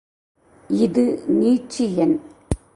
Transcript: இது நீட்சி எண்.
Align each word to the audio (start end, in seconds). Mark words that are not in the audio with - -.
இது 0.69 1.03
நீட்சி 1.39 1.85
எண். 1.95 2.15